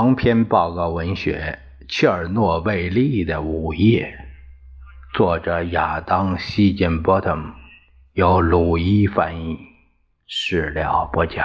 [0.00, 4.18] 长篇报告文学《切尔诺贝利的午夜》，
[5.14, 7.36] 作者亚当·希金伯特，
[8.14, 9.58] 由鲁伊翻译，
[10.26, 11.44] 史料播讲。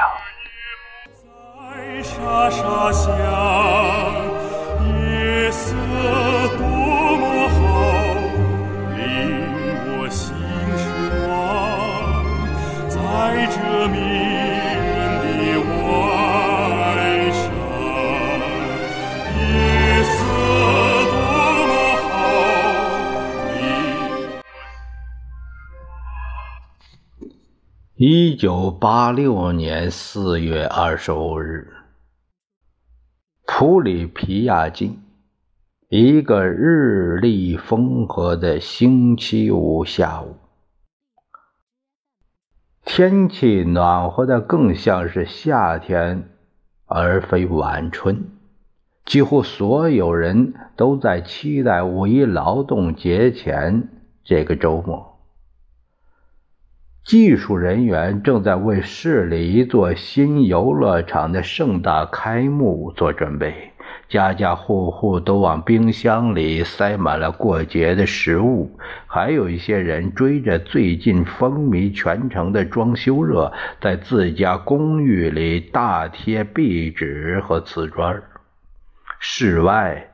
[28.35, 31.71] 一九八六年四月二十五日，
[33.45, 34.99] 普里皮亚季，
[35.87, 40.35] 一个日丽风和的星期五下午，
[42.83, 46.27] 天气暖和的更像是夏天，
[46.87, 48.21] 而非晚春。
[49.05, 53.87] 几乎所有人都在期待五一劳动节前
[54.25, 55.14] 这个周末。
[57.05, 63.73] 技术人员正在为市里一座新游乐场的盛大开幕做准备，
[64.09, 78.23] 家家户户都往冰箱里塞满了过节的食物，还有一些人追着最近风靡全城的装修热，在自家公寓里大贴壁纸和瓷砖。
[79.19, 80.09] 室外，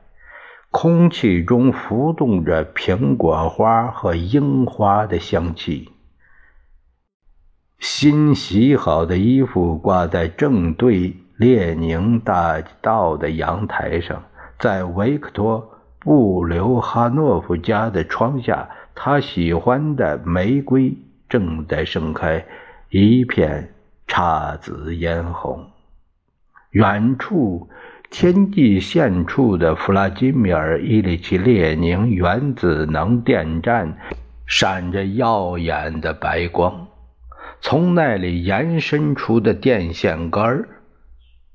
[0.71, 5.90] 空气中浮动着苹果花和樱花的香气。
[7.81, 14.23] 新洗好的衣服挂在正对列宁大道的阳台上，
[14.59, 15.59] 在维克托·
[15.97, 20.95] 布留哈诺夫家的窗下，他喜欢的玫瑰
[21.27, 22.45] 正在盛开，
[22.91, 23.73] 一片
[24.07, 25.65] 姹紫嫣红。
[26.69, 27.67] 远处，
[28.11, 33.97] 天际线处的弗拉基米尔·伊里奇·列宁原子能电站
[34.45, 36.87] 闪着耀眼的白光。
[37.63, 40.67] 从那里延伸出的电线杆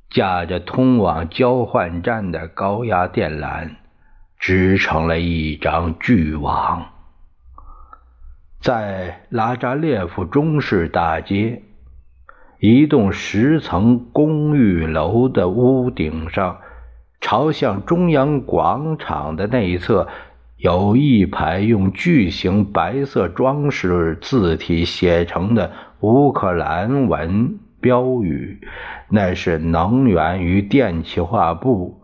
[0.08, 3.70] 架着通往交换站的高压电缆，
[4.38, 6.86] 织成了一张巨网。
[8.60, 11.62] 在拉扎列夫中式大街，
[12.60, 16.60] 一栋十层公寓楼的屋顶上，
[17.20, 20.06] 朝向中央广场的那一侧，
[20.56, 25.72] 有一排用巨型白色装饰字体写成的。
[26.00, 28.60] 乌克兰文标语，
[29.08, 32.02] 那是能源与电气化部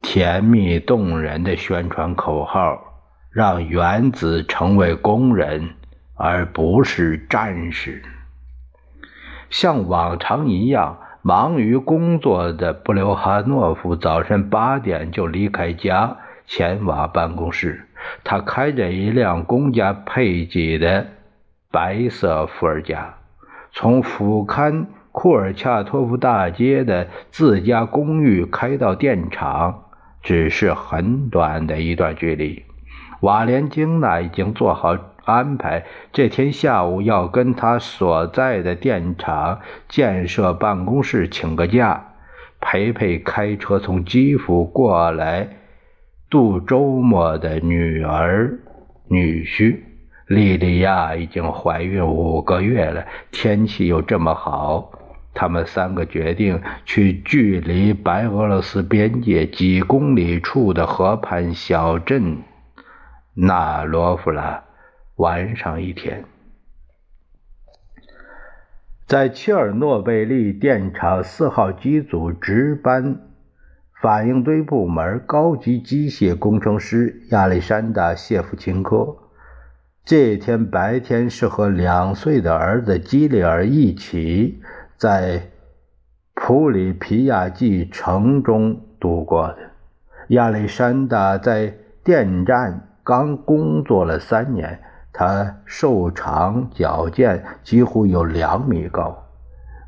[0.00, 2.82] 甜蜜动人的宣传口号：
[3.30, 5.74] 让原子成为工人，
[6.16, 8.02] 而不是战士。
[9.50, 17.88] 像往常一样，忙于工作的布留哈诺夫早晨八点就离开家，前往办公室。
[18.22, 21.06] 他开着一辆公家配给的。
[21.70, 23.16] 白色伏尔加
[23.72, 29.86] 从俯瞰库尔恰托夫大街的自家公寓开到电厂，
[30.22, 32.64] 只是很短的一段距离。
[33.22, 42.12] 瓦连京娜已经做好安排，这天下午要跟他所在的电厂建设办公室请个假，
[42.60, 45.48] 陪陪开车从基辅过来
[46.34, 48.58] 度周末的女儿
[49.06, 49.78] 女婿。
[50.26, 54.90] 莉莉亚已经怀孕五个月了，天气又这么好，
[55.32, 62.38] 他们三个决定去距离白俄罗斯边界几公里处的河畔小镇
[63.34, 64.64] 纳罗夫拉
[65.14, 66.24] 玩上一天。
[69.06, 73.20] 在切尔诺贝利电厂四号机组值班
[74.04, 79.16] 反应堆部门高级机械工程师亚历山大·谢夫琴科。
[80.04, 84.60] 这天白天是和两岁的儿子基里尔一起
[84.98, 85.48] 在
[86.34, 89.56] 普里皮亚季城中度过的。
[90.28, 91.72] 亚历山大在
[92.04, 94.82] 电站刚工作了三年，
[95.14, 99.24] 他瘦长矫健，几乎有两米高，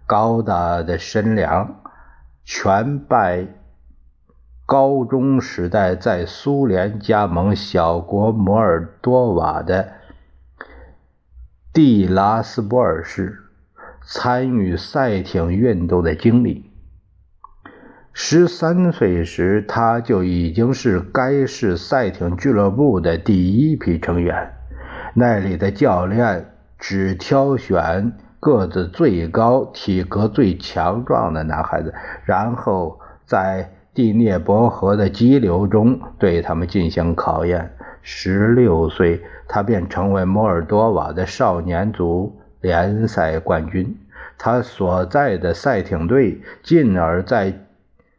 [0.07, 1.83] 高大的身量
[2.47, 3.47] 全拜
[4.67, 9.93] 高中时代在苏联加盟小国摩尔多瓦的。
[11.73, 13.39] 蒂拉斯波尔市
[14.05, 16.73] 参与赛艇运动的经历。
[18.13, 24.55] 十三岁时，他就已经是该市赛艇俱乐部的第一批成员。
[25.15, 37.79] 那里的教练只挑选个子最高、体格最强壮的男孩子，然后在第聂伯河的激流中对他们进行考验。
[38.03, 43.97] 十六岁，他便成为摩尔多瓦的少年组联赛冠军。
[44.37, 47.55] 他所在的赛艇队进而在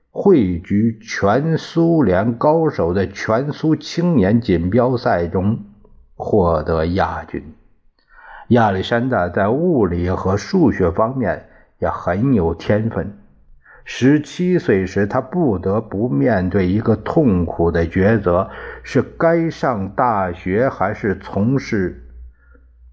[0.10, 5.60] 汇聚全苏联高手的全苏青年锦标赛中
[6.16, 7.54] 获得亚军。
[8.48, 11.46] 亚历山大在物理和数学方面
[11.78, 13.16] 也很有天分。
[13.90, 18.50] 十七岁时，他不得不面对一个痛苦的抉择：
[18.84, 22.04] 是该上大学还是从事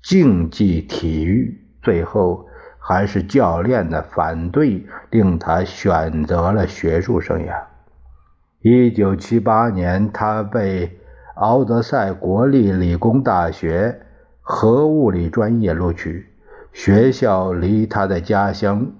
[0.01, 1.61] 竞技体育？
[1.83, 2.47] 最后，
[2.79, 7.65] 还是教练的反对令他选择了学术生涯。
[8.61, 10.97] 一九七八年，他被
[11.35, 14.01] 奥德赛国立理工大学。
[14.41, 16.27] 核物理专业录取，
[16.73, 18.93] 学校离他的家乡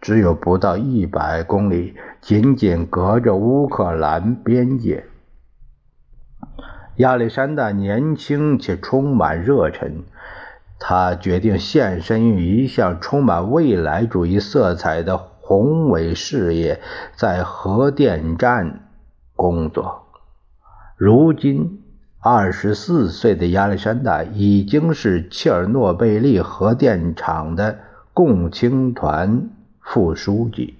[0.00, 5.04] 只有不到一百公里，仅仅隔着乌克兰边界。
[6.96, 10.04] 亚历山大年轻且充满热忱，
[10.78, 16.80] 他决定献身于一项充满未来主义色彩的宏伟事业，
[17.14, 18.88] 在核电站
[19.34, 20.06] 工作。
[20.96, 21.82] 如今。
[22.18, 27.78] 二十四岁的亚历山大已经是切尔诺贝利核电厂的
[28.12, 29.50] 共青团
[29.86, 30.74] 副书记。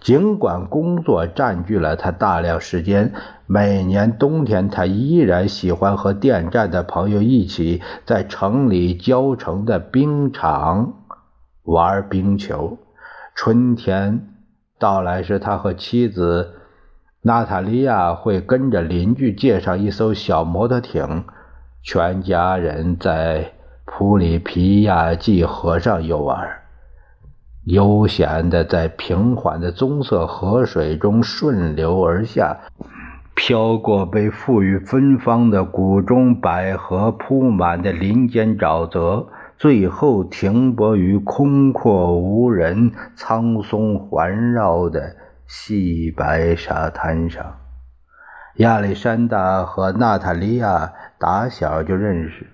[0.00, 3.12] 尽管工作占据了他大量时间，
[3.46, 10.94] 每年冬天他依然喜欢和电站的朋友一起在城里郊城的冰场
[11.62, 12.78] 玩冰球。
[13.34, 14.28] 春天
[14.78, 16.54] 到来时，他和妻子。
[17.26, 21.24] 娜塔莉亚会跟着邻居借上一艘小摩托艇，
[21.82, 23.52] 全家人在
[23.86, 26.63] 普里皮亚季河上游玩，
[27.64, 32.58] 悠闲地在平缓的棕色河水中顺流而下，
[33.34, 45.16] 飘过被赋予芬芳的谷中百合铺满的林间沼泽，最后停泊于空阔无人、苍松环绕的。
[45.46, 47.56] 细白沙滩上，
[48.56, 52.46] 亚历山大和娜塔莉亚打小就认识，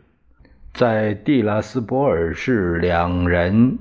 [0.74, 3.78] 在蒂拉斯波尔市，两人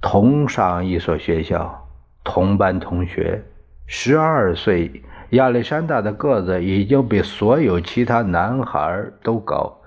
[0.00, 1.88] 同上一所学校，
[2.24, 3.42] 同班同学。
[3.86, 9.78] 十二岁，亚历山大的个子已经比所有其他男孩都高，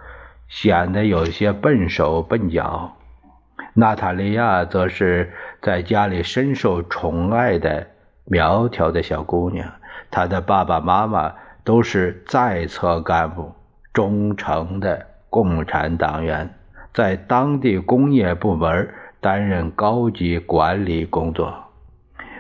[0.48, 2.94] 显得有些笨手笨脚。
[3.74, 5.32] 娜塔莉亚则是
[5.62, 7.88] 在家里深受宠爱的。
[8.26, 9.70] 苗条的小姑娘，
[10.10, 13.54] 她的爸爸妈妈都是在册干部，
[13.92, 16.54] 忠诚的共产党员，
[16.94, 18.90] 在当地工业部门
[19.22, 21.54] 担任高级管理工作。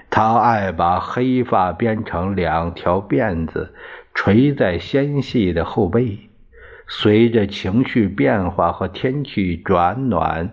[0.10, 3.74] 他爱把黑发编成两条辫子，
[4.14, 6.20] 垂在纤细的后背。
[6.88, 10.50] 随着情绪变化和天气转暖，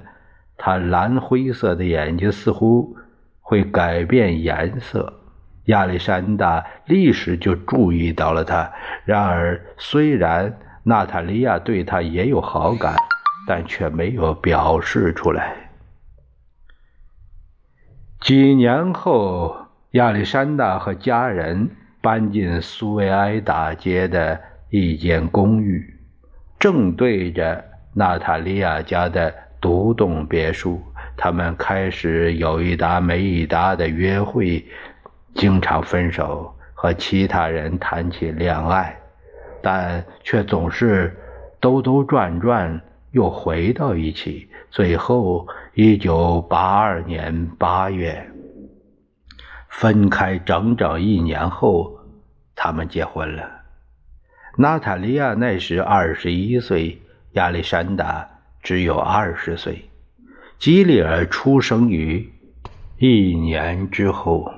[0.56, 2.96] 他蓝灰色的眼睛似乎
[3.40, 5.12] 会改变颜色。
[5.64, 8.70] 亚历山大立时就注意到了他。
[9.04, 12.94] 然而，虽然娜塔莉亚对他也有好感，
[13.46, 15.67] 但却没有表示出来。
[18.20, 19.56] 几年后，
[19.92, 21.70] 亚历山大和家人
[22.00, 24.38] 搬进苏维埃大街的
[24.70, 25.94] 一间公寓，
[26.58, 30.82] 正对着娜塔莉亚家的独栋别墅。
[31.16, 34.64] 他们开始有一搭没一搭的约会。
[35.34, 38.96] 经常分手，和其他人谈起恋爱，
[39.62, 41.16] 但却总是
[41.60, 42.80] 兜兜转转
[43.12, 44.48] 又回到一起。
[44.70, 48.28] 最后，一九八二年八月，
[49.68, 51.96] 分开整整一年后，
[52.56, 53.48] 他们结婚了。
[54.56, 57.00] 娜塔莉亚那时二十一岁，
[57.32, 58.28] 亚历山大
[58.60, 59.88] 只有二十岁。
[60.58, 62.28] 吉里尔出生于
[62.98, 64.52] 一年之后。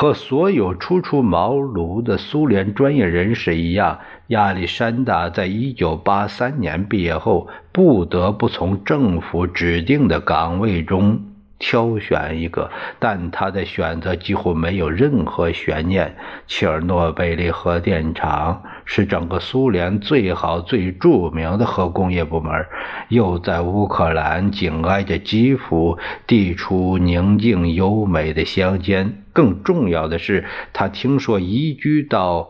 [0.00, 11.20] 和所有初出茅庐的苏联专业人士一样，亚历山大在一九八三年毕业后，不得不从政府指定的岗位中。
[11.58, 16.16] 挑选一个，但他的选择几乎没有任何悬念。
[16.46, 22.66] 切尔诺贝利核电厂是整个苏联最好、最著名的核工业部门，
[23.08, 29.24] 又在乌克兰紧挨着基辅，地处宁静优美的乡间。
[29.32, 32.48] 更重要的是，他听说移居到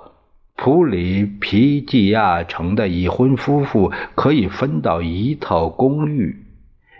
[0.56, 6.44] 普里皮季亚城的已婚夫妇可以分到一套公寓。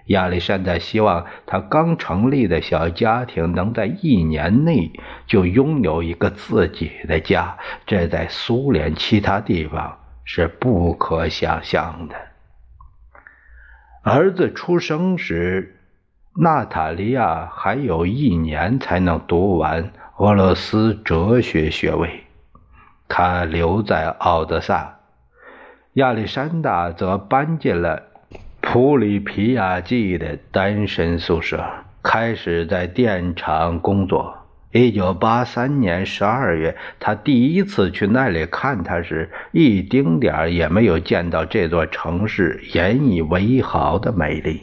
[0.09, 4.93] 亚历山大希望他刚成立的小家庭能在一年内
[5.27, 12.15] 就拥有一个自己的家，这在苏联其他地方是不可想象的。
[14.03, 15.77] 儿子出生时，
[16.35, 22.25] 娜塔莉亚还有一年才能读完俄罗斯哲学学位，
[23.09, 25.01] 他留在奥德萨，
[25.93, 28.05] 亚历山大则搬进了。
[28.71, 31.65] 普里皮亚季的单身宿舍，
[32.03, 34.47] 开始在电厂工作。
[34.73, 44.61] 一九八三年十二月，他第一次去那里看他时，一丁点儿也没有见到这座城市引以为豪的美丽。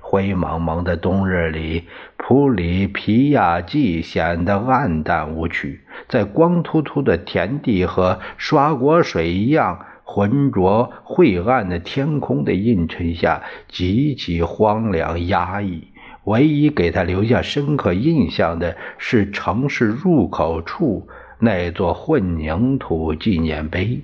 [0.00, 1.84] 灰蒙蒙的冬日里，
[2.16, 9.84] 普里皮亚季显得暗淡无趣，在光秃秃的田地和刷锅水一样。
[10.14, 15.88] 浑浊晦暗的天空的映衬下，极其荒凉压抑。
[16.24, 24.02] 唯一给他留下深刻印象的是城市入口处那座混凝土纪念碑，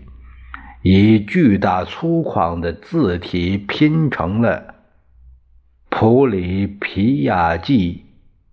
[0.83, 4.77] 以巨大粗犷的字体拼成了
[5.91, 8.07] “普里皮亚季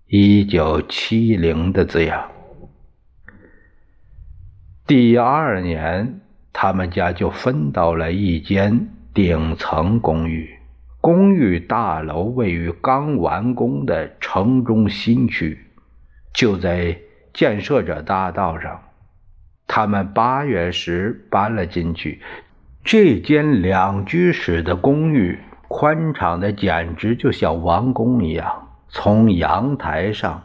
[0.08, 2.30] 一九七零”的字样。
[4.86, 6.20] 第二年。
[6.58, 10.50] 他们家就分到了一间顶层公寓，
[11.02, 15.60] 公寓大楼位于刚完工的城中心区，
[16.34, 16.98] 就在
[17.34, 18.82] 建设者大道上。
[19.68, 22.22] 他们八月时搬了进去。
[22.86, 28.70] 这间两居室的公寓宽敞的简直就像王宫一样。
[28.88, 30.44] 从阳台上，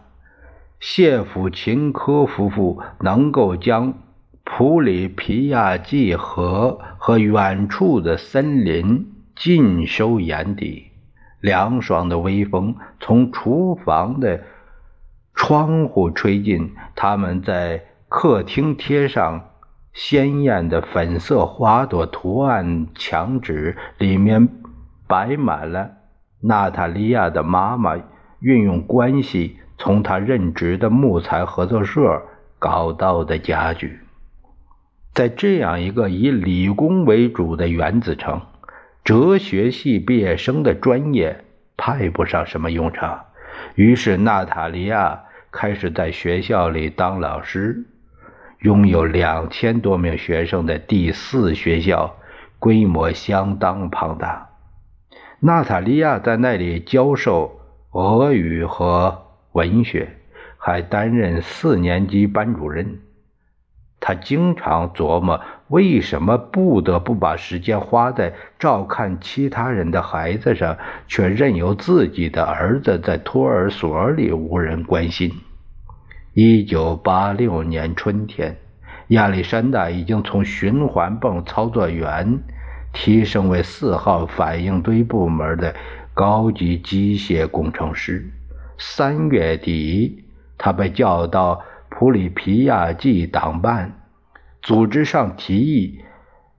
[0.81, 3.95] 谢甫琴科夫妇能够将。
[4.53, 10.91] 普里皮亚季河和远处的森林尽收眼底，
[11.41, 14.43] 凉爽的微风从厨房的
[15.35, 16.75] 窗户吹进。
[16.95, 19.51] 他们在客厅贴上
[19.95, 24.49] 鲜艳的粉色花朵图案墙纸，里面
[25.07, 25.93] 摆满了
[26.43, 27.97] 娜塔莉亚的妈妈
[28.41, 32.23] 运用关系从她任职的木材合作社
[32.59, 34.01] 搞到的家具。
[35.13, 38.41] 在这样一个以理工为主的原子城，
[39.05, 41.45] 哲学系毕业生的专业
[41.77, 43.27] 派不上什么用场。
[43.75, 47.85] 于是，娜塔莉亚开始在学校里当老师。
[48.61, 52.15] 拥有两千多名学生的第四学校，
[52.59, 54.51] 规模相当庞大。
[55.41, 57.59] 娜塔莉亚在那里教授
[57.93, 60.11] 俄语和文学，
[60.59, 62.99] 还担任四年级班主任。
[64.03, 75.31] 他经常琢磨，为什么不得不把时间花在照看其他人的孩子上，却任由自己的儿子在托儿所里无人关心。
[76.33, 78.57] 一九八六年春天，
[79.09, 82.39] 亚历山大已经从循环泵操作员
[82.95, 85.75] 提升为四号反应堆部门的
[86.15, 88.31] 高级机械工程师。
[88.79, 90.25] 三月底，
[90.57, 91.61] 他被叫到。
[92.01, 94.01] 普里皮亚季党办
[94.63, 96.01] 组织上提议，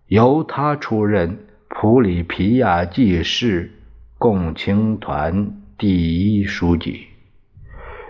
[0.05, 3.71] 由他出任普里皮亚季市
[4.19, 7.07] 共青团第一书记。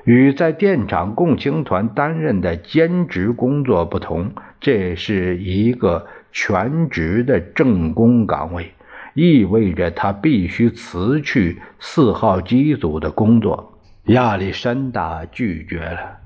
[0.03, 8.73] 与在电厂共青团担任的兼职工作不同，这是一个全职的正工岗位，
[9.13, 13.79] 意味着他必须辞去四号机组的工作。
[14.07, 16.17] 亚历山大拒绝了。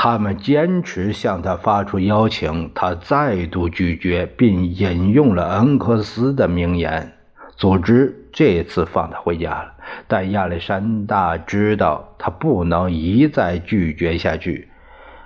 [0.00, 7.14] 他们坚持向他发出邀请，他再度拒绝，并引用了恩克斯的名言。
[7.56, 9.74] 组织这次放他回家了，
[10.06, 14.68] 但亚历山大知道他不能一再拒绝下去。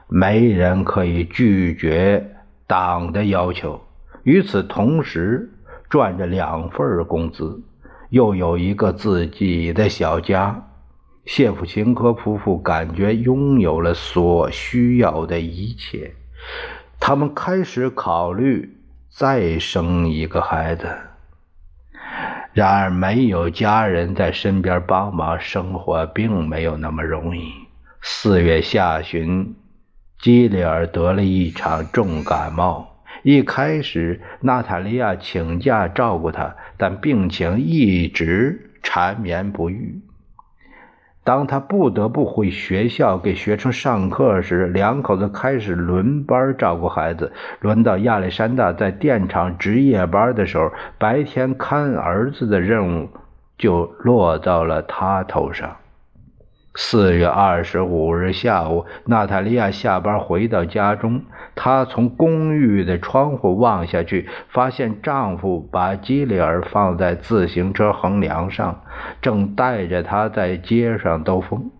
[0.09, 2.35] 没人可以拒绝
[2.67, 3.79] 党的要求。
[4.23, 5.51] 与此同时，
[5.91, 7.61] 赚着两份工资，
[8.09, 10.65] 又有一个自己的小家。
[11.25, 16.15] 谢夫琴科夫妇感觉拥有了所需要的一切，
[16.99, 18.77] 他们开始考虑
[19.09, 20.89] 再生一个孩子。
[22.53, 27.53] 然而，没有家人在身边帮忙，生活并没有那么容易。
[28.03, 29.55] 四月下旬，
[30.21, 33.05] 基里尔得了一场重感冒。
[33.23, 40.03] 一开始，娜塔莉亚请假照顾他，但病情一直缠绵不愈。
[41.25, 47.33] 当他不得不回学校给学生上课时，两口子开始轮班照顾孩子。
[47.61, 53.09] 轮到亚历山大在电厂值夜班的时候，白天看儿子的任务
[53.57, 55.77] 就落到了他头上。
[56.75, 61.23] 四月二十五日下午，娜塔莉亚下班回到家中，
[61.55, 68.81] 她从公寓的窗户望下去，发现丈夫把基里尔放在自行车横梁上，
[69.21, 71.71] 正带着他在街上兜风。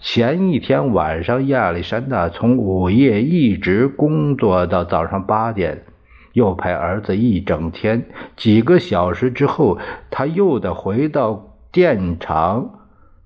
[0.00, 5.84] 前一天晚上，亚历山大从午夜一直工作到早上八点，
[6.32, 8.04] 又陪儿子一整天。
[8.34, 9.78] 几个小时之后，
[10.10, 12.70] 他又得回到电厂。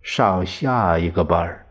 [0.03, 1.67] 上下一个班儿，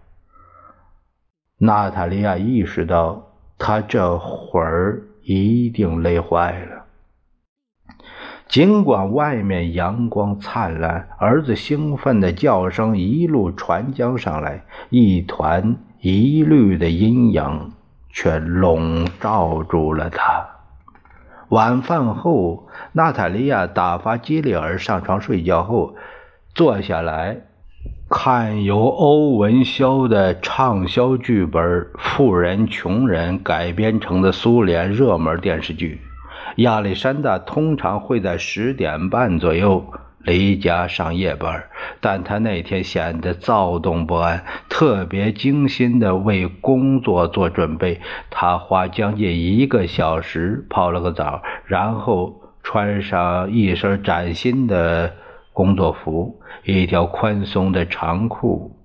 [1.57, 6.85] 娜塔莉亚意识到，她这会儿一定累坏了。
[8.47, 17.71] 尽管外面阳光灿烂，儿子兴奋的叫声一路传将上来，一团疑虑的阴影
[18.09, 20.47] 却笼罩住了他。
[21.49, 25.95] 晚饭后，娜塔莉亚打发基里尔上床睡觉后，
[26.53, 27.41] 坐下来。
[28.09, 31.63] 看由欧文·肖的畅销剧本
[31.99, 36.01] 《富人穷人》改编成的苏联热门电视剧，
[36.55, 41.65] 亚历山大通常会在十点半左右离家上夜班，
[42.01, 48.01] 但他那天显得躁动不安，特别精心地为工作做准备。
[48.31, 55.13] 他花将近一个小时泡了个澡，然后穿上一身崭新的。
[55.59, 58.77] 工作服，一条宽松的长裤，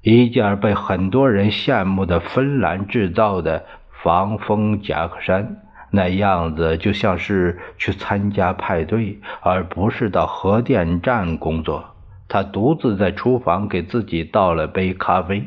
[0.00, 3.66] 一件被很多人羡慕的芬兰制造的
[4.02, 5.58] 防风夹克衫，
[5.90, 11.84] 那样子就像是去参加派对，而不是到核电站工作。
[12.26, 15.44] 他独自在厨房给自己倒了杯咖啡，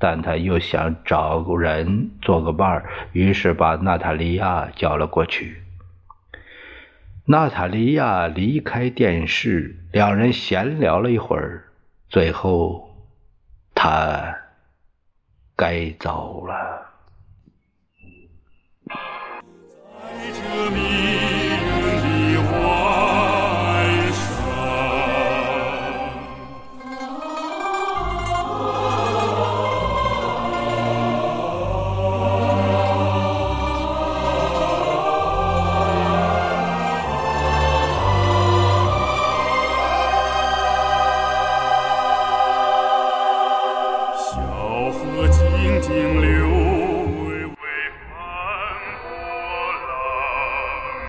[0.00, 5.62] 但他又想找个人做个伴儿，于是把娜塔莉亚叫了过去。
[7.28, 11.64] 娜塔莉亚离开电视，两人闲聊了一会儿，
[12.08, 12.88] 最后，
[13.74, 14.32] 他
[15.56, 16.85] 该走了。